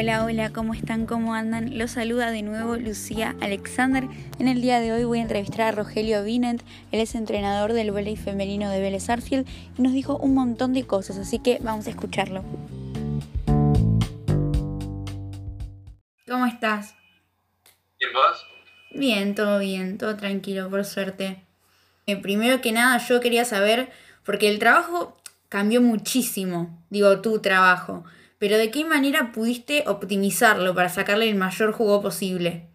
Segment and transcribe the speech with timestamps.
[0.00, 1.06] Hola, hola, ¿cómo están?
[1.06, 1.76] ¿Cómo andan?
[1.76, 4.04] Los saluda de nuevo Lucía Alexander.
[4.38, 6.62] En el día de hoy voy a entrevistar a Rogelio Vinent.
[6.92, 9.44] Él es entrenador del voleibol femenino de Vélez Arfield
[9.76, 12.44] y nos dijo un montón de cosas, así que vamos a escucharlo.
[16.28, 16.94] ¿Cómo estás?
[17.98, 18.46] ¿Bien vos?
[18.92, 21.42] Bien, todo bien, todo tranquilo, por suerte.
[22.06, 23.90] Eh, primero que nada, yo quería saber,
[24.22, 25.16] porque el trabajo
[25.48, 28.04] cambió muchísimo, digo, tu trabajo
[28.38, 32.68] pero ¿de qué manera pudiste optimizarlo para sacarle el mayor jugo posible?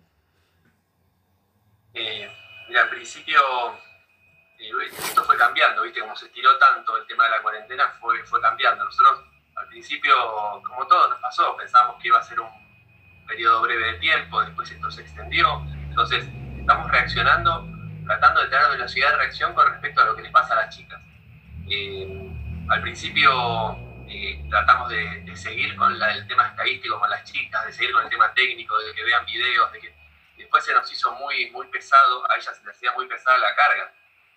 [1.93, 2.29] Eh,
[2.67, 3.39] mira, al principio
[4.59, 6.01] eh, esto fue cambiando, ¿viste?
[6.01, 8.83] Como se estiró tanto el tema de la cuarentena, fue, fue cambiando.
[8.83, 9.23] Nosotros
[9.55, 10.13] al principio,
[10.63, 12.49] como todo nos pasó, pensábamos que iba a ser un
[13.27, 15.61] periodo breve de tiempo, después esto se extendió.
[15.89, 16.25] Entonces,
[16.57, 17.67] estamos reaccionando,
[18.05, 20.75] tratando de tener velocidad de reacción con respecto a lo que les pasa a las
[20.75, 21.01] chicas.
[21.69, 22.29] Eh,
[22.69, 23.77] al principio
[24.49, 28.33] tratamos de, seguir con el tema estadístico con las chicas, de seguir con el tema
[28.33, 29.93] técnico, de que vean videos, de que
[30.37, 33.55] después se nos hizo muy, muy pesado, a ellas se les hacía muy pesada la
[33.55, 33.93] carga,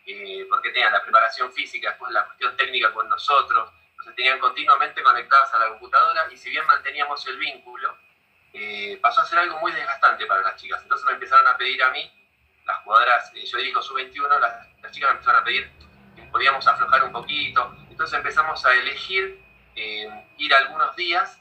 [0.06, 5.02] eh, porque tenían la preparación física, después la cuestión técnica con nosotros, entonces tenían continuamente
[5.02, 7.96] conectadas a la computadora y si bien manteníamos el vínculo,
[8.52, 10.80] eh, pasó a ser algo muy desgastante para las chicas.
[10.82, 12.10] Entonces me empezaron a pedir a mí,
[12.64, 15.70] las jugadoras, eh, yo dirijo sub-21, las, las chicas me empezaron a pedir
[16.14, 19.45] que podíamos aflojar un poquito, entonces empezamos a elegir eh,
[19.76, 21.38] ir algunos días,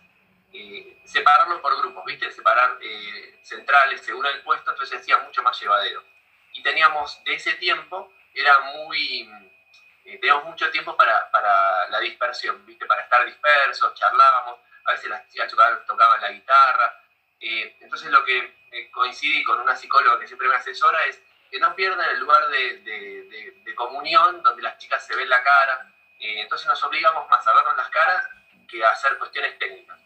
[0.54, 2.32] eh, separarlo por grupos, ¿viste?
[2.32, 6.04] Separar eh, centrales según el puesto, entonces hacía mucho más llevadero.
[6.54, 9.30] Y teníamos, de ese tiempo, era muy,
[10.04, 12.86] teníamos mucho tiempo para, para, la dispersión, ¿viste?
[12.86, 15.54] Para estar dispersos, charlábamos, a veces las chicas
[15.86, 17.02] tocaban, la guitarra.
[17.40, 22.10] entonces lo que coincidí con una psicóloga que siempre me asesora es que no pierdan
[22.12, 22.80] el lugar de,
[23.64, 27.54] de comunión donde las chicas se ven la cara, eh, entonces nos obligamos más a
[27.54, 28.24] vernos las caras
[28.68, 30.00] que a hacer cuestiones técnicas.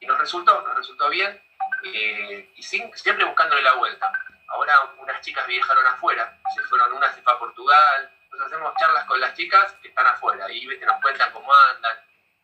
[0.00, 1.42] Y nos resultó, nos resultó bien,
[1.84, 4.10] eh, y siempre buscándole la vuelta.
[4.48, 9.04] Ahora unas chicas viajaron afuera, se fueron, una se fue a Portugal, entonces hacemos charlas
[9.06, 11.96] con las chicas que están afuera, y nos cuentan cómo andan.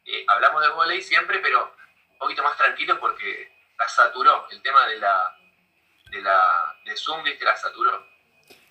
[0.05, 1.75] Eh, hablamos de volei siempre, pero
[2.12, 5.37] un poquito más tranquilo porque la saturó, el tema de la,
[6.11, 8.06] de la de Zoom, viste, la saturó.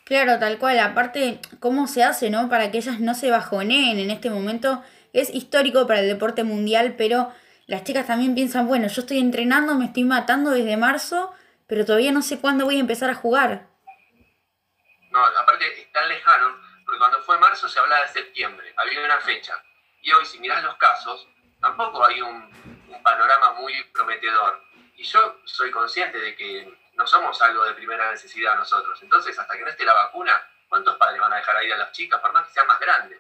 [0.05, 0.79] Claro, tal cual.
[0.79, 2.49] Aparte, ¿cómo se hace, no?
[2.49, 4.83] Para que ellas no se bajoneen en este momento.
[5.13, 7.31] Es histórico para el deporte mundial, pero
[7.67, 11.33] las chicas también piensan, bueno, yo estoy entrenando, me estoy matando desde marzo,
[11.67, 13.67] pero todavía no sé cuándo voy a empezar a jugar.
[15.11, 16.55] No, aparte es tan lejano,
[16.85, 19.53] porque cuando fue marzo se hablaba de septiembre, había una fecha.
[20.01, 21.27] Y hoy, si mirás los casos,
[21.59, 22.51] tampoco hay un,
[22.87, 24.63] un panorama muy prometedor.
[24.95, 28.99] Y yo soy consciente de que no somos algo de primera necesidad nosotros.
[29.01, 30.33] Entonces, hasta que no esté la vacuna,
[30.69, 33.19] ¿cuántos padres van a dejar ir a las chicas, por más que sean más grandes?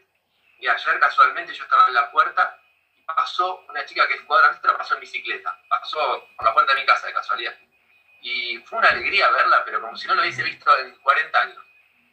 [0.59, 2.57] Y ayer casualmente yo estaba en la puerta
[2.95, 6.73] y pasó una chica que es jugadora nuestra, pasó en bicicleta, pasó por la puerta
[6.73, 7.55] de mi casa de casualidad.
[8.21, 11.63] Y fue una alegría verla, pero como si no lo hubiese visto en 40 años.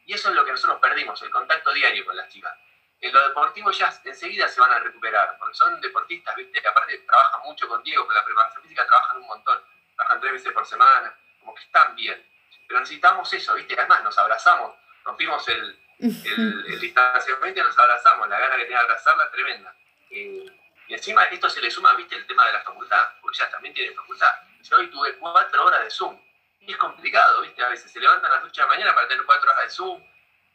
[0.06, 2.56] Y eso es lo que nosotros perdimos, el contacto diario con las chicas.
[3.00, 6.62] En lo deportivo ya enseguida se van a recuperar, porque son deportistas, ¿viste?
[6.62, 9.60] Que aparte trabajan mucho con Diego, con la preparación física trabajan un montón,
[9.96, 12.24] trabajan tres veces por semana como que están bien.
[12.66, 13.74] Pero necesitamos eso, ¿viste?
[13.78, 14.74] Además nos abrazamos,
[15.06, 19.74] rompimos el, el, distanciamiento y nos abrazamos, la gana que tenía de abrazarla tremenda.
[20.10, 20.44] Eh,
[20.88, 22.16] y encima esto se le suma, ¿viste?
[22.16, 24.32] El tema de la facultad, porque ya también tiene facultad.
[24.62, 26.20] Yo hoy tuve cuatro horas de Zoom.
[26.60, 27.62] Y es complicado, ¿viste?
[27.62, 29.70] A veces se levantan a las 8 de la mañana para tener cuatro horas de
[29.70, 30.02] Zoom.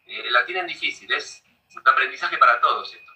[0.07, 1.41] Eh, la tienen difícil, es
[1.75, 3.11] un aprendizaje para todos esto.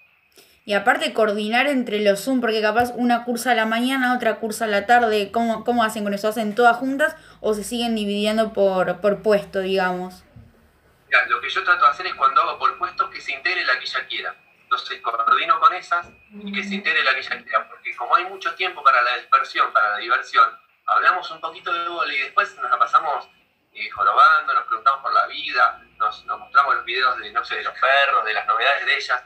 [0.63, 4.65] Y aparte coordinar entre los Zoom, porque capaz una cursa a la mañana, otra cursa
[4.65, 6.27] a la tarde, ¿cómo, cómo hacen con eso?
[6.27, 10.23] ¿Hacen todas juntas o se siguen dividiendo por, por puesto, digamos?
[11.27, 13.77] Lo que yo trato de hacer es cuando hago por puesto que se integre la
[13.79, 14.35] que ella quiera.
[14.63, 18.25] Entonces coordino con esas y que se integre la que ella quiera, porque como hay
[18.25, 20.49] mucho tiempo para la dispersión, para la diversión,
[20.85, 23.29] hablamos un poquito de gol y después nos la pasamos
[23.73, 27.57] eh, jorobando, nos preguntamos por la vida, nos, nos mostramos los videos de, no sé,
[27.57, 29.23] de los perros, de las novedades de ellas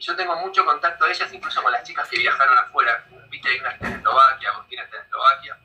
[0.00, 3.04] yo tengo mucho contacto de ellas, incluso con las chicas que viajaron afuera.
[3.28, 5.58] Viste, hay una está en Eslovaquia, Agustina está en Eslovaquia.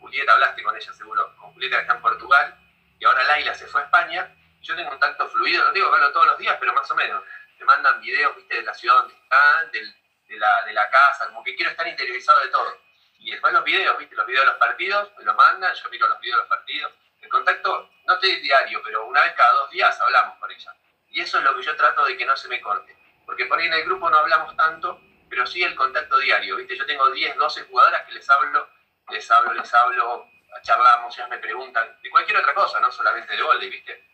[0.00, 2.56] Julieta, hablaste con ella seguro, con Julieta que está en Portugal.
[2.98, 4.34] Y ahora Laila se fue a España.
[4.64, 7.22] Yo tengo contacto fluido, no digo verlo todos los días, pero más o menos.
[7.58, 11.44] Me mandan videos, viste, de la ciudad donde están, de, la, de la casa, como
[11.44, 12.78] que quiero estar interiorizado de todo.
[13.18, 16.08] Y después los videos, viste, los videos de los partidos, me lo mandan, yo miro
[16.08, 16.92] los videos de los partidos.
[17.20, 20.74] El contacto, no te diario, pero una vez cada dos días hablamos con ella.
[21.08, 22.94] Y eso es lo que yo trato de que no se me corte
[23.24, 26.76] porque por ahí en el grupo no hablamos tanto, pero sí el contacto diario, ¿viste?
[26.76, 28.68] Yo tengo 10, 12 jugadoras que les hablo,
[29.10, 30.28] les hablo, les hablo,
[30.62, 34.13] charlamos, ellas me preguntan de cualquier otra cosa, no solamente de voleibol, ¿viste?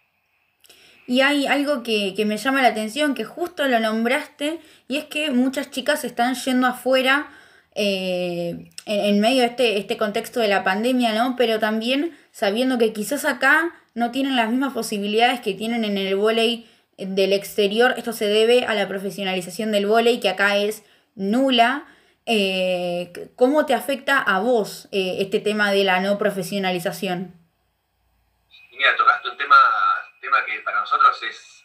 [1.10, 5.06] Y hay algo que, que, me llama la atención, que justo lo nombraste, y es
[5.06, 7.28] que muchas chicas están yendo afuera
[7.74, 11.34] eh, en, medio de este, este contexto de la pandemia, ¿no?
[11.34, 16.14] Pero también sabiendo que quizás acá no tienen las mismas posibilidades que tienen en el
[16.14, 17.94] vóley del exterior.
[17.96, 20.84] Esto se debe a la profesionalización del vóley, que acá es
[21.16, 21.86] nula.
[22.24, 27.34] Eh, ¿Cómo te afecta a vos eh, este tema de la no profesionalización?
[28.80, 29.56] Mira, tocaste un tema,
[30.30, 31.64] tema que para nosotros es,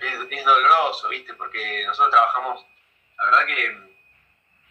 [0.00, 1.34] es, doloroso, ¿viste?
[1.34, 2.64] Porque nosotros trabajamos,
[3.18, 3.72] la verdad que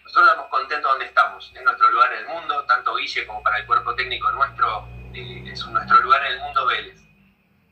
[0.03, 3.59] nosotros estamos contentos donde estamos, en nuestro lugar en el mundo, tanto Guille como para
[3.59, 6.99] el cuerpo técnico nuestro, eh, es nuestro lugar en el mundo Vélez.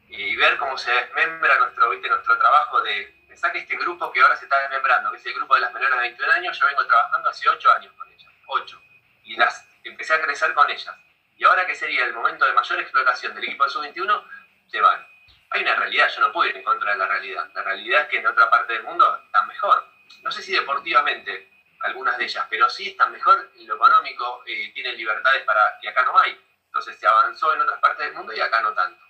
[0.09, 2.09] y ver cómo se desmembra nuestro, ¿viste?
[2.09, 5.33] nuestro trabajo de, pensar que este grupo que ahora se está desmembrando, que es el
[5.33, 8.31] grupo de las menores de 21 años, yo vengo trabajando hace 8 años con ellas,
[8.47, 8.81] 8,
[9.23, 10.95] y las empecé a crecer con ellas.
[11.37, 14.23] Y ahora que sería el momento de mayor explotación del equipo de sub-21,
[14.67, 15.18] se van.
[15.51, 17.49] Hay una realidad, yo no puedo ir en contra de la realidad.
[17.53, 19.83] La realidad es que en otra parte del mundo están mejor.
[20.21, 21.49] No sé si deportivamente,
[21.81, 25.87] algunas de ellas, pero sí están mejor en lo económico, eh, tienen libertades para y
[25.87, 26.39] acá no hay.
[26.65, 29.03] Entonces se avanzó en otras partes del mundo y acá no tanto.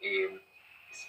[0.00, 0.40] Eh,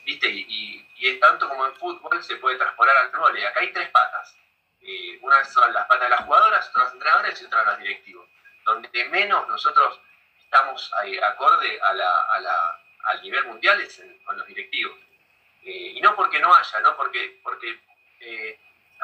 [0.05, 0.29] ¿Viste?
[0.29, 3.45] Y, es tanto como en fútbol se puede transportar al vole.
[3.45, 4.35] Acá hay tres patas.
[4.81, 8.29] Eh, una son las patas de las jugadoras, otras los entrenadores y otras los directivos.
[8.63, 9.99] Donde menos nosotros
[10.41, 14.97] estamos ahí, acorde a la, al nivel mundial es con los directivos.
[15.63, 17.79] y no porque no haya, no porque, porque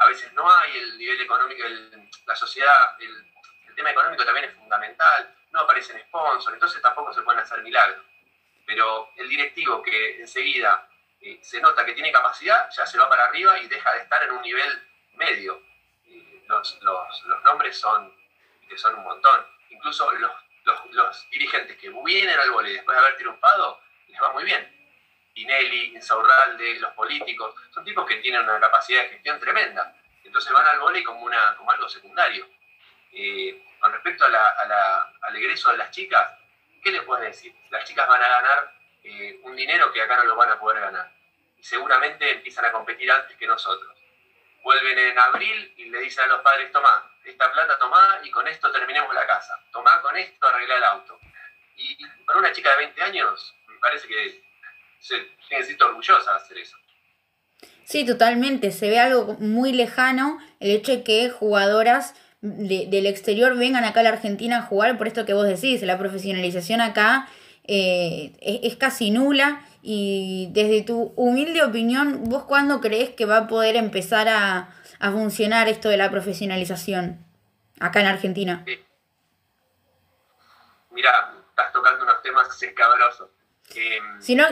[0.00, 1.62] a veces no hay el nivel económico,
[2.26, 3.26] la sociedad, el,
[3.76, 8.04] tema económico también es fundamental, no aparecen sponsors, entonces tampoco se pueden hacer milagros.
[8.66, 10.86] Pero el directivo que enseguida
[11.20, 14.22] eh, se nota que tiene capacidad, ya se va para arriba y deja de estar
[14.24, 14.82] en un nivel
[15.14, 15.62] medio.
[16.46, 16.80] los,
[17.44, 18.14] nombres son,
[18.76, 19.46] son un montón.
[19.70, 23.80] Incluso los, dirigentes que vienen al vole después de haber triunfado,
[24.10, 24.80] les va muy bien.
[25.34, 29.94] Tinelli, Insaurralde, los políticos, son tipos que tienen una capacidad de gestión tremenda.
[30.24, 32.48] Entonces van al vóley como, una, como algo secundario.
[33.12, 36.38] Eh, con respecto al egreso de las chicas,
[36.82, 37.54] ¿qué les puedes decir?
[37.70, 40.80] Las chicas van a ganar eh, un dinero que acá no lo van a poder
[40.80, 41.10] ganar.
[41.56, 43.96] Y seguramente empiezan a competir antes que nosotros.
[44.62, 48.46] Vuelven en abril y le dicen a los padres, toma, esta plata tomá y con
[48.46, 49.58] esto terminemos la casa.
[49.72, 51.18] Tomá con esto, arregla el auto.
[51.76, 51.96] Y
[52.26, 54.42] para una chica de 20 años, parece que
[55.00, 55.16] se
[55.48, 56.76] tiene que orgullosa de hacer eso.
[57.84, 58.70] Sí, totalmente.
[58.70, 64.02] Se ve algo muy lejano el hecho de que jugadoras del exterior vengan acá a
[64.04, 67.28] la Argentina a jugar, por esto que vos decís, la profesionalización acá
[67.64, 69.62] eh, es, casi nula.
[69.82, 75.66] Y desde tu humilde opinión, ¿vos cuándo crees que va a poder empezar a, funcionar
[75.68, 77.24] esto de la profesionalización
[77.78, 78.64] acá en Argentina?
[80.90, 83.30] Mira, estás tocando unos temas escabrosos.
[84.20, 84.44] Si no,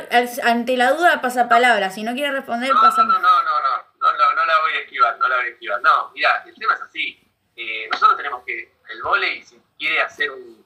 [0.45, 3.03] ante la duda pasa palabra, si no quiere responder, no, pasa...
[3.03, 5.49] No, no, no, no, no, no, no, la voy a esquivar, no la voy a
[5.49, 5.83] esquivar.
[5.83, 7.21] No, mira, el tema es así.
[7.57, 10.65] Eh, nosotros tenemos que, el volei, si quiere hacer un,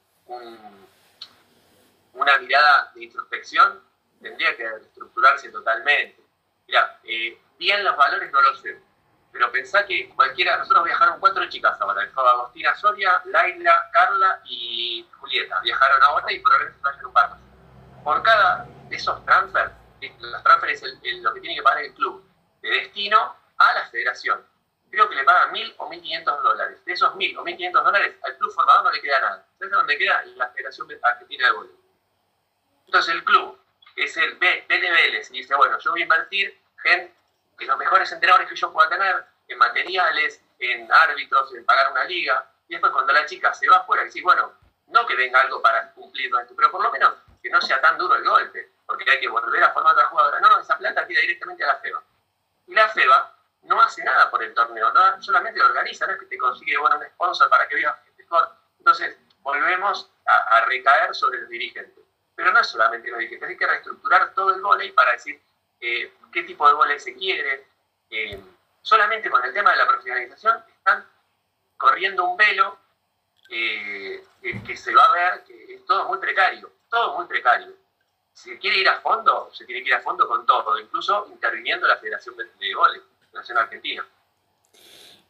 [2.12, 3.80] una mirada de introspección,
[4.20, 6.20] tendría que reestructurarse totalmente.
[6.68, 8.78] Mira, eh, bien los valores no lo sé,
[9.32, 15.58] pero pensá que cualquiera, nosotros viajaron cuatro chicas ahora, Agostina Soria, Laila, Carla y Julieta.
[15.60, 17.30] Viajaron ahora y probablemente se vayan un par
[18.04, 19.72] por cada de esos transfers,
[20.20, 22.24] los transfers es lo que tiene que pagar el club
[22.60, 24.44] de destino a la federación.
[24.90, 26.84] Creo que le pagan mil o mil quinientos dólares.
[26.84, 29.46] De esos mil o mil quinientos dólares, al club formador no le queda nada.
[29.58, 30.22] ¿Sabes dónde queda?
[30.36, 31.80] La Federación Argentina de Voleibol.
[32.86, 33.58] Entonces el club,
[33.96, 37.14] es el B, BLBL, y dice, bueno, yo voy a invertir en,
[37.58, 42.50] los mejores entrenadores que yo pueda tener, en materiales, en árbitros, en pagar una liga.
[42.68, 44.52] Y después cuando la chica se va afuera, dice, bueno,
[44.88, 47.98] no que venga algo para cumplir esto, pero por lo menos que no sea tan
[47.98, 50.40] duro el golpe, porque hay que volver a formar otra jugadora.
[50.40, 52.02] No, esa plata queda directamente a la FEBA.
[52.68, 56.20] Y la FEBA no hace nada por el torneo, no, solamente lo organiza, no es
[56.20, 58.48] que te consigue bueno, un sponsor para que vivas mejor.
[58.78, 62.04] Entonces, volvemos a, recaer sobre los dirigentes.
[62.34, 65.40] Pero no es solamente los dirigentes, hay que reestructurar todo el volei para decir
[65.80, 67.66] eh, qué tipo de volei se quiere.
[68.10, 68.40] Eh,
[68.82, 71.06] solamente con el tema de la profesionalización están
[71.76, 72.78] corriendo un velo
[73.48, 77.74] eh, que se va a ver que es todo muy precario todo muy precario.
[78.32, 81.26] Si se quiere ir a fondo, se tiene que ir a fondo con todo, incluso
[81.32, 84.06] interviniendo la Federación de Goles, la Nación Argentina.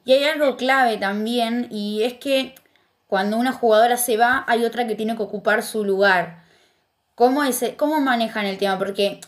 [0.04, 2.54] Y hay algo clave también, y es que
[3.06, 6.44] cuando una jugadora se va, hay otra que tiene que ocupar su lugar.
[7.14, 8.78] ¿Cómo, es, cómo manejan el tema?
[8.78, 9.20] Porque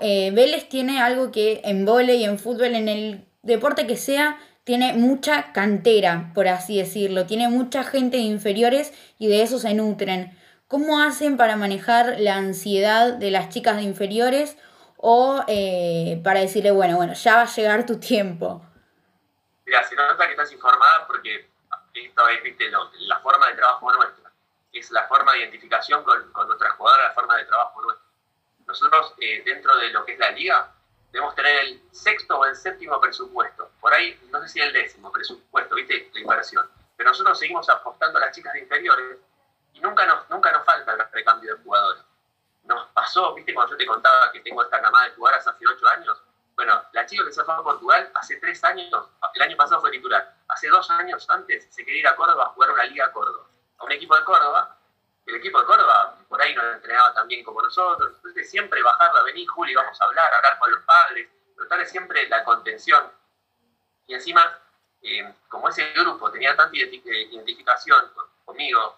[0.00, 4.38] eh, Vélez tiene algo que en vole y en fútbol, en el deporte que sea,
[4.64, 7.26] tiene mucha cantera, por así decirlo.
[7.26, 10.36] Tiene mucha gente de inferiores y de eso se nutren.
[10.70, 14.56] ¿Cómo hacen para manejar la ansiedad de las chicas de inferiores
[14.98, 18.64] o eh, para decirle, bueno, bueno, ya va a llegar tu tiempo?
[19.66, 21.50] Mira, se nota que estás informada porque
[21.92, 22.70] esto es, viste,
[25.08, 28.06] forma de identificación con, con nuestras jugadoras, la forma de trabajo nuestro.
[28.64, 30.72] Nosotros, eh, dentro de lo que es la liga,
[31.10, 33.72] debemos tener el sexto o el séptimo presupuesto.
[33.80, 36.08] Por ahí, no sé si el décimo presupuesto, ¿viste?
[36.14, 36.70] La inversión.
[36.96, 39.18] Pero nosotros seguimos apostando a las chicas de inferiores
[39.80, 42.02] nunca nos, nunca nos falta el recambio de jugadores.
[42.64, 43.54] Nos pasó, ¿viste?
[43.54, 46.22] Cuando yo te contaba que tengo esta camada de jugadoras hace ocho años.
[46.54, 49.90] Bueno, la chica que se fue a Portugal hace tres años, el año pasado fue
[49.90, 50.36] titular.
[50.48, 53.46] Hace dos años antes se quería ir a Córdoba a jugar una liga a Córdoba.
[53.78, 54.76] A un equipo de Córdoba.
[55.26, 58.12] El equipo de Córdoba por ahí no entrenaba tan bien como nosotros.
[58.16, 61.28] Entonces siempre bajarla, vení Juli, vamos a hablar, hablar con los padres.
[61.56, 63.10] Tratar siempre la contención.
[64.06, 64.58] Y encima
[65.02, 68.12] eh, como ese grupo tenía tanta identificación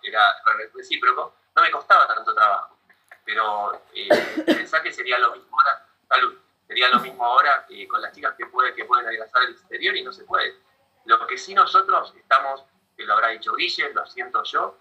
[0.02, 0.42] era
[0.74, 2.76] recíproco, no me costaba tanto trabajo.
[3.24, 4.08] Pero eh,
[4.46, 8.46] pensar que sería lo mismo ahora, salud, sería lo mismo ahora con las chicas que,
[8.46, 10.56] puede, que pueden ingresar al exterior y no se puede.
[11.04, 12.64] Lo que sí nosotros estamos,
[12.96, 14.78] que lo habrá dicho Guille, lo siento yo,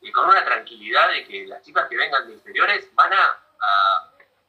[0.00, 3.42] y con una tranquilidad de que las chicas que vengan de exteriores van a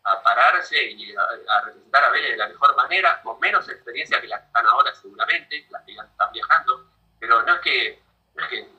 [0.09, 4.27] a pararse y a, representar a Vélez de la mejor manera, con menos experiencia que
[4.27, 6.85] las que están ahora seguramente, las que están viajando,
[7.19, 8.01] pero no es que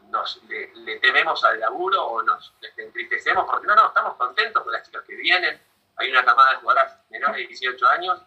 [0.09, 4.85] nos, le, tememos al laburo o nos entristecemos, porque no, no, estamos contentos con las
[4.85, 5.61] chicas que vienen,
[5.97, 8.21] hay una camada de jugadoras menores de 18 años,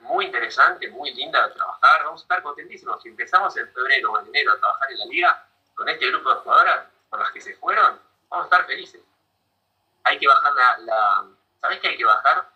[0.00, 3.02] muy interesante, muy linda de trabajar, vamos a estar contentísimos.
[3.02, 6.34] Si empezamos en febrero o en enero a trabajar en la liga, con este grupo
[6.34, 9.00] de jugadoras, con las que se fueron, vamos a estar felices.
[10.04, 11.26] Hay que bajar la
[11.60, 12.48] ¿Sabés que hay que bajar?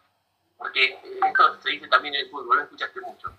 [0.56, 3.32] Porque esto se dice también en el fútbol, lo escuchaste mucho.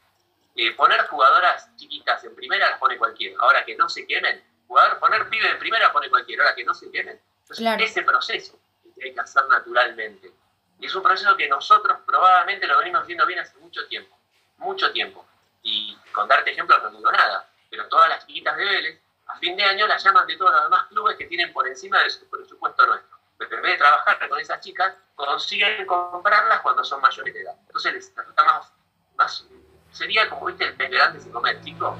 [0.56, 3.38] Eh, poner jugadoras chiquitas en primera las pone cualquiera.
[3.40, 6.44] Ahora que no se quemen, jugador, poner pibes en primera pone cualquiera.
[6.44, 7.20] Ahora que no se quemen.
[7.42, 8.60] Entonces, ese proceso
[8.96, 10.32] que hay que hacer naturalmente.
[10.80, 14.18] Y es un proceso que nosotros probablemente lo venimos haciendo bien hace mucho tiempo.
[14.58, 15.26] Mucho tiempo.
[15.62, 17.48] Y contarte ejemplos no digo nada.
[17.70, 20.64] Pero todas las chiquitas de Vélez, a fin de año las llaman de todos los
[20.64, 23.18] demás clubes que tienen por encima de su presupuesto nuestro.
[23.38, 27.56] Pero en vez de trabajar con esas chicas, consiguen comprarlas cuando son mayores de edad.
[27.68, 28.72] Entonces les resulta más,
[29.16, 29.46] más
[29.92, 31.98] sería como viste el pez grande se come el chico,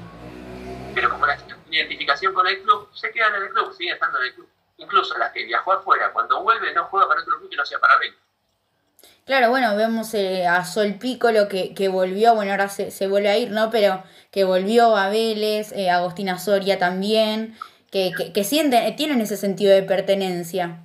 [0.94, 1.36] pero como la
[1.70, 4.48] identificación con el club, se quedan en el club, siguen estando en el club.
[4.76, 7.78] Incluso las que viajó afuera, cuando vuelve no juega para otro club que no sea
[7.78, 8.14] para ver.
[9.26, 13.30] Claro, bueno, vemos eh, a Sol Piccolo que, que volvió, bueno, ahora se, se, vuelve
[13.30, 13.70] a ir, ¿no?
[13.70, 17.56] Pero que volvió a Vélez, eh, Agostina Soria también,
[17.90, 20.80] que, que, que sienten, tienen ese sentido de pertenencia.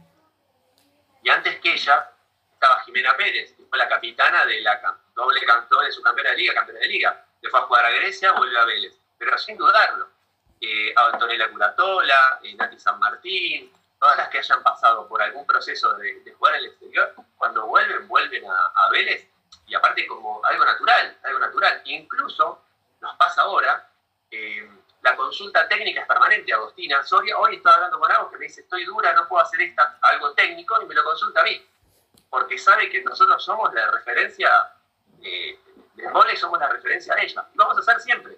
[1.24, 2.12] Y antes que ella,
[2.54, 4.80] estaba Jimena Pérez, que fue la capitana de la
[5.16, 7.26] doble, de su campeona de liga, campeona de liga.
[7.42, 8.99] Le fue a jugar a Grecia, volvió a Vélez.
[9.20, 10.10] Pero sin dudarlo,
[10.60, 15.94] eh, Antonella Curatola, eh, Nati San Martín, todas las que hayan pasado por algún proceso
[15.94, 19.28] de, jugar el exterior, cuando vuelven, vuelven a, Vélez,
[19.68, 21.82] y aparte como algo natural, algo natural.
[21.86, 22.64] Incluso
[23.02, 23.88] nos pasa ahora,
[24.32, 24.68] eh,
[25.04, 27.38] la consulta técnica es permanente, Agostina Soria.
[27.38, 30.34] Hoy estaba hablando con algo que me dice, estoy dura, no puedo hacer esta, algo
[30.34, 31.70] técnico, y me lo consulta a mí
[32.30, 34.72] porque sabe que nosotros somos la referencia,
[35.22, 35.60] eh,
[35.96, 37.46] de mole somos la referencia a ella.
[37.54, 38.38] Y vamos a ser siempre.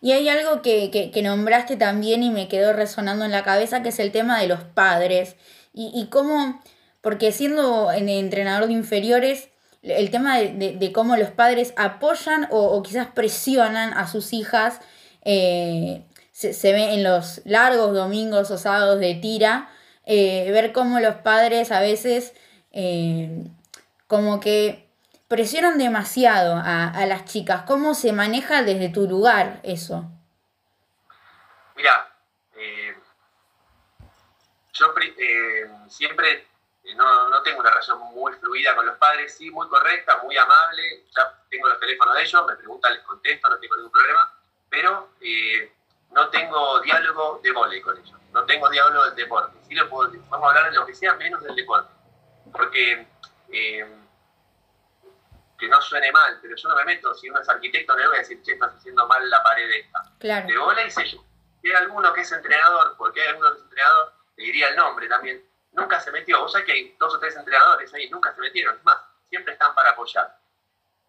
[0.00, 3.98] Y hay algo que, nombraste también y me quedó resonando en la cabeza, que es
[3.98, 5.36] el tema de los padres.
[5.72, 6.60] Y, cómo,
[7.00, 9.48] porque siendo entrenador de inferiores,
[9.82, 14.80] el tema de, cómo los padres apoyan o, quizás presionan a sus hijas,
[15.24, 19.68] eh, se, se, ve en los largos domingos o sábados de tira,
[20.10, 22.32] eh, ver cómo los padres a veces
[22.72, 23.44] eh,
[24.06, 24.87] como que
[25.28, 27.62] presionan demasiado a, las chicas.
[27.66, 30.10] ¿Cómo se maneja desde tu lugar eso?
[31.76, 32.12] Mira,
[32.56, 32.96] eh,
[34.72, 34.94] yo
[35.88, 36.46] siempre
[36.96, 41.04] no, no, tengo una relación muy fluida con los padres, sí, muy correcta, muy amable.
[41.14, 44.34] Ya tengo los teléfonos de ellos, me preguntan, les contesto, no tengo ningún problema,
[44.68, 45.10] pero
[46.10, 49.58] no tengo diálogo de vole con ellos no tengo diálogo del deporte.
[49.66, 51.92] Sí lo puedo, vamos a hablar de lo que sea menos del deporte.
[52.52, 53.06] Porque,
[53.52, 53.86] eh,
[55.58, 58.06] que no suene mal, pero yo no me meto, si uno es arquitecto, no le
[58.08, 60.02] voy a decir, che, estás haciendo mal la pared esta.
[60.18, 60.46] Claro.
[60.46, 61.24] De bola hice yo.
[61.60, 64.76] Si hay alguno que es entrenador, porque hay alguno que es entrenador, le diría el
[64.76, 66.40] nombre también, nunca se metió.
[66.40, 68.76] Vos sabés que hay dos o tres entrenadores ahí, nunca se metieron.
[68.76, 68.98] Es más,
[69.28, 70.38] siempre están para apoyar.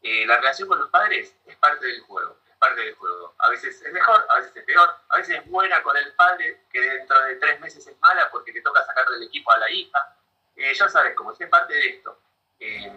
[0.02, 3.34] Eh, la relación con los padres es parte del juego parte del juego.
[3.40, 6.62] A veces es mejor, a veces es peor, a veces es buena con el padre,
[6.72, 9.72] que dentro de tres meses es mala porque te toca sacar del equipo a la
[9.72, 10.16] hija.
[10.56, 12.20] Eh, ya sabes, como si es parte de esto.
[12.60, 12.92] Eh,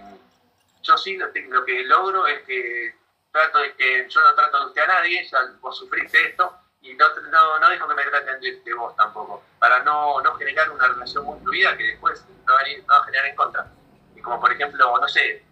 [0.83, 1.33] yo sí lo,
[1.65, 2.95] que logro es que
[3.31, 6.95] trato de que yo no trato de usted a nadie, ya vos sufriste esto, y
[6.95, 11.25] no, no, dejo que me traten de, vos tampoco, para no, no, generar una relación
[11.25, 12.61] muy fluida que después no va
[12.99, 13.67] a, generar en contra.
[14.17, 15.45] Y como por ejemplo, no sé,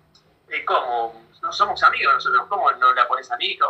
[0.67, 1.25] ¿cómo?
[1.41, 3.67] No somos amigos nosotros, ¿cómo no la pones amiga?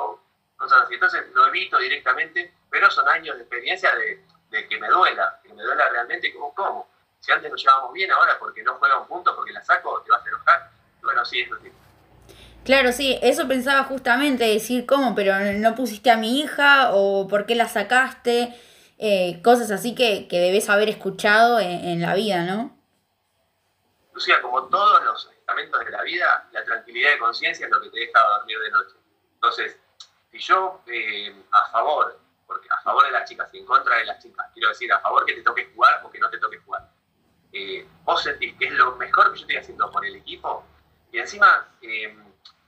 [0.90, 5.62] Entonces lo evito directamente, pero son años de experiencia de, que me duela, que me
[5.62, 6.54] duele realmente, ¿cómo?
[6.54, 6.90] ¿Cómo?
[7.20, 10.10] Si antes nos llevábamos bien, ahora porque no juega un punto, porque la saco, te
[10.10, 10.70] vas a enojar.
[11.02, 11.70] Bueno, sí, eso sí.
[12.64, 17.46] Claro, sí, eso pensaba justamente, decir cómo, pero no pusiste a mi hija o por
[17.46, 18.54] qué la sacaste,
[18.98, 22.76] eh, cosas así que, que debes haber escuchado en, la vida, ¿no?
[24.12, 27.88] Lucía, como todos los estamentos de la vida, la tranquilidad de conciencia es lo que
[27.88, 28.96] te deja dormir de noche.
[29.34, 29.78] Entonces,
[30.30, 34.04] si yo eh, a favor, porque a favor de las chicas y en contra de
[34.04, 36.58] las chicas, quiero decir, a favor que te toque jugar o que no te toque
[36.58, 36.90] jugar,
[37.54, 40.64] eh, vos sentís que es lo mejor que yo estoy haciendo por el equipo,
[41.12, 42.16] y encima, eh,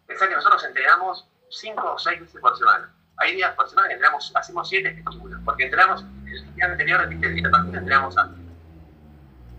[0.07, 2.93] pensá que nosotros entrenamos cinco o seis veces por semana.
[3.19, 7.21] Hay días por semana que entrenamos, hacemos siete estímulos, porque entrenamos, el día anterior, el
[7.21, 8.43] día partido, entrenamos antes.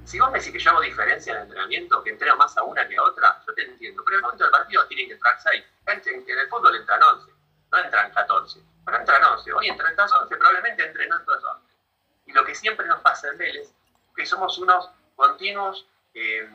[0.05, 2.63] Si vos me decís que yo hago diferencia en el entrenamiento, que entreno más a
[2.63, 4.03] una que a otra, yo te entiendo.
[4.03, 5.63] Pero en el momento del partido tienen que entrar seis.
[5.85, 7.31] En, el fútbol entran once,
[7.71, 8.59] no entran catorce.
[8.85, 9.53] Pero entran once.
[9.53, 11.73] Hoy entran once, probablemente entren otros once.
[12.25, 13.71] Y lo que siempre nos pasa en Vélez,
[14.15, 16.49] que somos unos continuos eh,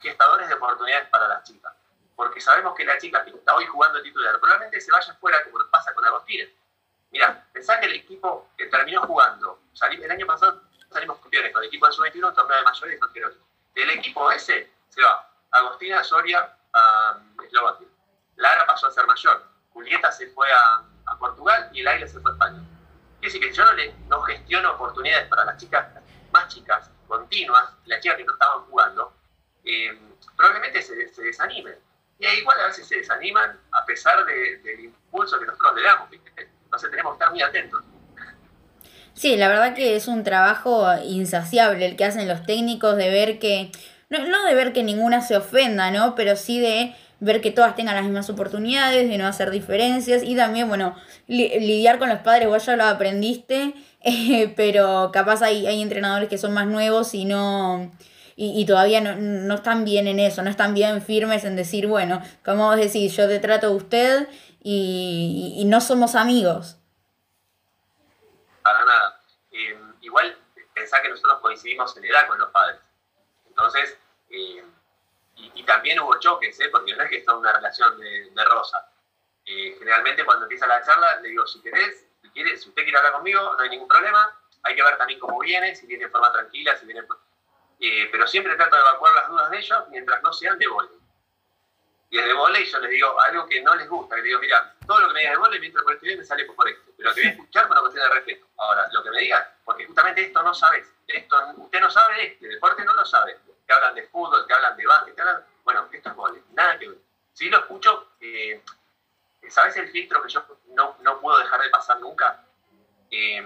[0.00, 1.72] gestadores de oportunidades para las chicas.
[2.16, 5.64] Porque sabemos que la chica que está hoy jugando titular probablemente se vaya fuera como
[5.70, 6.48] pasa con Agostina.
[7.10, 11.68] Mira, pensá que el equipo que terminó jugando, el año pasado salimos campeones con el
[11.68, 13.38] equipo de sub-21, un torneo de mayores y campeones.
[13.74, 17.88] Del equipo ese se va Agostina Soria a Eslovaquia.
[18.36, 19.44] Lara pasó a ser mayor.
[19.72, 20.84] Julieta se fue a,
[21.18, 22.62] Portugal y el aire se fue a España.
[23.18, 25.86] Quiere decir que yo no, le, no gestiono oportunidades para las chicas
[26.32, 29.12] más chicas, continuas, las chicas que no estaban jugando,
[29.70, 29.98] eh,
[30.36, 31.74] probablemente se, se, desanimen.
[32.18, 36.08] Y igual a veces se desaniman a pesar del impulso que nosotros le damos.
[36.64, 37.82] Entonces tenemos que estar muy atentos.
[39.14, 43.38] Sí, la verdad que es un trabajo insaciable el que hacen los técnicos de ver
[43.38, 43.70] que,
[44.08, 46.14] no, no de ver que ninguna se ofenda, ¿no?
[46.14, 50.36] Pero sí de ver que todas tengan las mismas oportunidades, de no hacer diferencias y
[50.36, 50.96] también, bueno,
[51.26, 56.38] lidiar con los padres, vos ya lo aprendiste, eh, pero capaz hay, hay entrenadores que
[56.38, 57.90] son más nuevos y no...
[58.42, 62.22] Y, todavía no, no, están bien en eso, no están bien firmes en decir, bueno,
[62.42, 64.28] como vos decís, yo te trato a usted
[64.62, 66.78] y, y, no somos amigos.
[68.62, 69.20] Para nada.
[69.50, 70.38] Eh, igual
[70.72, 72.80] pensá que nosotros coincidimos en edad con los padres.
[73.46, 73.98] Entonces,
[74.30, 74.64] eh,
[75.36, 76.70] y, también hubo choques, ¿eh?
[76.72, 78.90] porque no es que está una relación de, rosa.
[79.44, 82.96] Eh, generalmente cuando empieza la charla le digo, si querés, si, quieres, si usted quiere
[82.96, 84.34] hablar conmigo, no hay ningún problema.
[84.62, 87.02] Hay que ver también cómo viene, si viene de forma tranquila, si viene...
[87.80, 90.90] Eh, pero siempre trato de evacuar las dudas de ellos mientras no sean de volei.
[92.10, 94.74] Y desde volei yo les digo algo que no les gusta, que les digo, mira,
[94.86, 97.08] todo lo que me digas de volei mientras por estudiar me sale por esto, pero
[97.08, 98.46] lo que voy a escuchar con una cuestión de respeto.
[98.58, 102.48] Ahora, lo que me digas, porque justamente esto no sabes, esto usted no sabe este,
[102.48, 103.38] deporte no lo sabe
[103.70, 105.44] que hablan de fútbol, que hablan de básquet, que hablan...
[105.62, 106.98] Bueno, esto es goles, nada que ver.
[107.32, 108.60] Si lo escucho, eh,
[109.48, 112.44] ¿sabes el filtro que yo no, no, puedo dejar de pasar nunca?
[113.12, 113.38] Eh,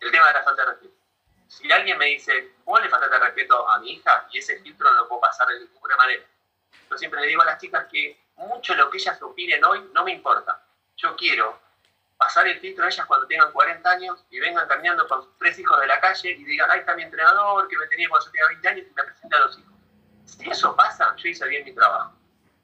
[0.00, 0.94] el tema de la falta de respeto.
[1.52, 4.26] Si alguien me dice, ¿vos le faltaste respeto a mi hija?
[4.32, 6.24] Y ese filtro no lo puedo pasar de ninguna manera.
[6.90, 10.02] Yo siempre le digo a las chicas que mucho lo que ellas opinen hoy no
[10.02, 10.64] me importa.
[10.96, 11.60] Yo quiero
[12.16, 15.78] pasar el filtro a ellas cuando tengan 40 años y vengan caminando con tres hijos
[15.78, 18.48] de la calle y digan, ahí está mi entrenador que me tenía cuando yo tenía
[18.48, 19.72] 20 años y me presenta a los hijos.
[20.24, 22.14] Si eso pasa, yo hice bien mi trabajo.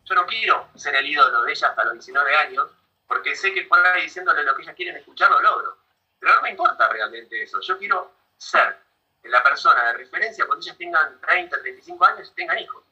[0.05, 2.71] Yo no quiero ser el ídolo de ellas hasta los 19 años,
[3.07, 5.77] porque sé que por ahí diciéndole lo que ellas quieren escuchar lo logro.
[6.19, 7.61] Pero no me importa realmente eso.
[7.61, 8.79] Yo quiero ser
[9.25, 12.83] la persona de referencia cuando ellas tengan 30, 35 años y tengan hijos.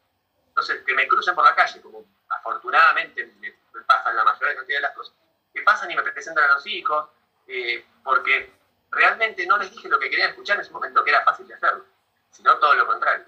[0.48, 3.52] Entonces, que me crucen por la calle, como afortunadamente me,
[3.86, 5.14] pasa en la mayoría de las cosas
[5.54, 7.08] que pasan y me presentan a los hijos,
[7.46, 8.52] eh, porque
[8.90, 11.54] realmente no les dije lo que querían escuchar en ese momento, que era fácil de
[11.54, 11.84] hacerlo,
[12.30, 13.24] sino todo lo contrario.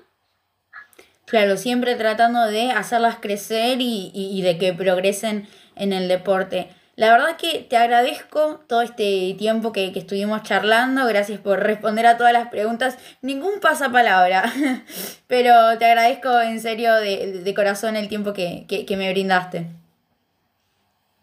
[1.27, 6.75] Claro, siempre tratando de hacerlas crecer y, de que progresen en el deporte.
[6.99, 12.17] La verdad que te agradezco todo este tiempo que, estuvimos charlando, gracias por responder a
[12.17, 14.43] todas las preguntas, ningún pasapalabra,
[15.29, 19.67] pero te agradezco en serio de, corazón el tiempo que me brindaste.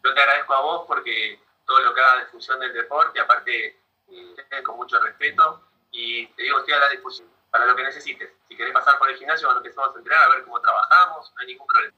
[0.01, 3.77] Yo te agradezco a vos porque todo lo que hagas de función del deporte, aparte,
[4.07, 5.61] eh, con mucho respeto,
[5.91, 8.29] y te digo, estoy a la disposición para lo que necesites.
[8.47, 11.41] Si querés pasar por el gimnasio cuando empezamos a entrenar, a ver cómo trabajamos, no
[11.41, 11.97] hay ningún problema.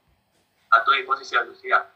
[0.70, 1.88] A tu disposición, Lucía.